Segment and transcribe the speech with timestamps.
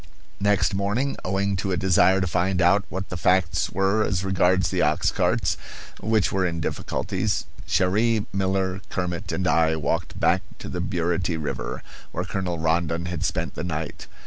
[0.39, 4.69] Next morning owing to a desire to find out what the facts were as regards
[4.71, 5.57] the ox carts,
[5.99, 11.83] which were in difficulties Cherrie, Miller, Kermit, and I walked back to the Burity River,
[12.13, 14.07] where Colonel Rondon had spent the night.